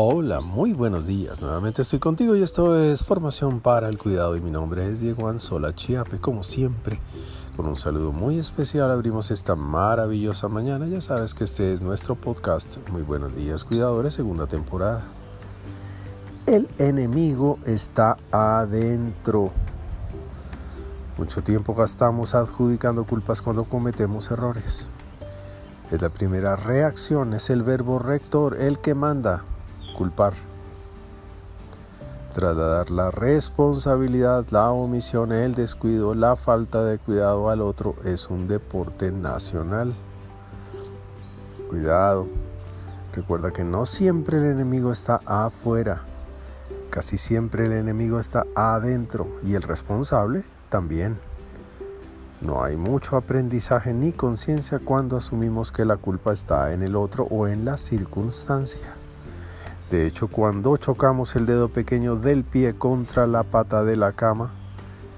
Hola, 0.00 0.40
muy 0.40 0.74
buenos 0.74 1.08
días. 1.08 1.40
Nuevamente 1.40 1.82
estoy 1.82 1.98
contigo 1.98 2.36
y 2.36 2.42
esto 2.44 2.78
es 2.78 3.02
Formación 3.02 3.58
para 3.58 3.88
el 3.88 3.98
Cuidado 3.98 4.36
y 4.36 4.40
mi 4.40 4.52
nombre 4.52 4.88
es 4.88 5.00
Diego 5.00 5.28
Anzola 5.28 5.74
Chiape. 5.74 6.20
Como 6.20 6.44
siempre, 6.44 7.00
con 7.56 7.66
un 7.66 7.76
saludo 7.76 8.12
muy 8.12 8.38
especial 8.38 8.92
abrimos 8.92 9.32
esta 9.32 9.56
maravillosa 9.56 10.46
mañana. 10.46 10.86
Ya 10.86 11.00
sabes 11.00 11.34
que 11.34 11.42
este 11.42 11.72
es 11.72 11.80
nuestro 11.80 12.14
podcast. 12.14 12.76
Muy 12.92 13.02
buenos 13.02 13.34
días, 13.34 13.64
cuidadores, 13.64 14.14
segunda 14.14 14.46
temporada. 14.46 15.04
El 16.46 16.68
enemigo 16.78 17.58
está 17.66 18.18
adentro. 18.30 19.50
Mucho 21.16 21.42
tiempo 21.42 21.74
gastamos 21.74 22.36
adjudicando 22.36 23.02
culpas 23.02 23.42
cuando 23.42 23.64
cometemos 23.64 24.30
errores. 24.30 24.86
Es 25.90 26.00
la 26.00 26.10
primera 26.10 26.54
reacción, 26.54 27.34
es 27.34 27.50
el 27.50 27.64
verbo 27.64 27.98
rector, 27.98 28.60
el 28.60 28.78
que 28.78 28.94
manda, 28.94 29.42
culpar. 29.98 30.32
Trasladar 32.32 32.88
la 32.90 33.10
responsabilidad, 33.10 34.46
la 34.50 34.70
omisión, 34.70 35.32
el 35.32 35.56
descuido, 35.56 36.14
la 36.14 36.36
falta 36.36 36.84
de 36.84 36.98
cuidado 36.98 37.50
al 37.50 37.60
otro 37.60 37.96
es 38.04 38.30
un 38.30 38.46
deporte 38.46 39.10
nacional. 39.10 39.92
Cuidado. 41.68 42.28
Recuerda 43.12 43.50
que 43.50 43.64
no 43.64 43.86
siempre 43.86 44.38
el 44.38 44.44
enemigo 44.44 44.92
está 44.92 45.20
afuera. 45.26 46.02
Casi 46.90 47.18
siempre 47.18 47.66
el 47.66 47.72
enemigo 47.72 48.20
está 48.20 48.46
adentro 48.54 49.26
y 49.44 49.56
el 49.56 49.62
responsable 49.62 50.44
también. 50.68 51.18
No 52.40 52.62
hay 52.62 52.76
mucho 52.76 53.16
aprendizaje 53.16 53.92
ni 53.92 54.12
conciencia 54.12 54.78
cuando 54.78 55.16
asumimos 55.16 55.72
que 55.72 55.84
la 55.84 55.96
culpa 55.96 56.32
está 56.32 56.72
en 56.72 56.84
el 56.84 56.94
otro 56.94 57.24
o 57.24 57.48
en 57.48 57.64
la 57.64 57.76
circunstancia. 57.76 58.94
De 59.90 60.06
hecho, 60.06 60.28
cuando 60.28 60.76
chocamos 60.76 61.34
el 61.34 61.46
dedo 61.46 61.70
pequeño 61.70 62.16
del 62.16 62.44
pie 62.44 62.74
contra 62.74 63.26
la 63.26 63.42
pata 63.42 63.84
de 63.84 63.96
la 63.96 64.12
cama, 64.12 64.52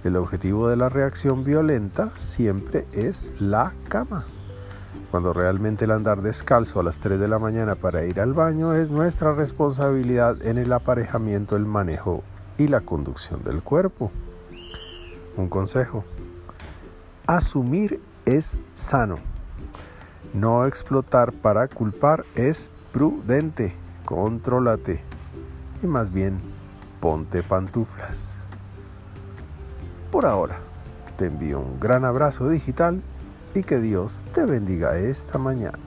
el 0.04 0.14
objetivo 0.16 0.68
de 0.68 0.76
la 0.76 0.88
reacción 0.88 1.42
violenta 1.42 2.12
siempre 2.14 2.86
es 2.92 3.32
la 3.40 3.74
cama. 3.88 4.26
Cuando 5.10 5.32
realmente 5.32 5.86
el 5.86 5.90
andar 5.90 6.22
descalzo 6.22 6.78
a 6.78 6.84
las 6.84 7.00
3 7.00 7.18
de 7.18 7.26
la 7.26 7.40
mañana 7.40 7.74
para 7.74 8.04
ir 8.04 8.20
al 8.20 8.32
baño 8.32 8.72
es 8.74 8.92
nuestra 8.92 9.34
responsabilidad 9.34 10.40
en 10.46 10.56
el 10.56 10.72
aparejamiento, 10.72 11.56
el 11.56 11.66
manejo 11.66 12.22
y 12.56 12.68
la 12.68 12.80
conducción 12.80 13.42
del 13.42 13.64
cuerpo. 13.64 14.12
Un 15.36 15.48
consejo. 15.48 16.04
Asumir 17.26 18.00
es 18.24 18.56
sano. 18.76 19.18
No 20.32 20.64
explotar 20.64 21.32
para 21.32 21.66
culpar 21.66 22.24
es 22.36 22.70
prudente 22.92 23.79
contrólate 24.10 25.00
y 25.84 25.86
más 25.86 26.10
bien 26.12 26.40
ponte 26.98 27.44
pantuflas. 27.44 28.42
Por 30.10 30.26
ahora, 30.26 30.58
te 31.16 31.26
envío 31.26 31.60
un 31.60 31.78
gran 31.78 32.04
abrazo 32.04 32.48
digital 32.48 33.00
y 33.54 33.62
que 33.62 33.78
Dios 33.78 34.24
te 34.34 34.44
bendiga 34.44 34.98
esta 34.98 35.38
mañana. 35.38 35.78